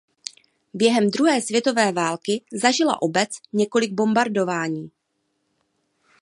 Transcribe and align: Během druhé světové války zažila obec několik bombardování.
Během 0.73 1.09
druhé 1.11 1.41
světové 1.41 1.91
války 1.91 2.41
zažila 2.51 3.01
obec 3.01 3.29
několik 3.53 3.91
bombardování. 3.93 4.91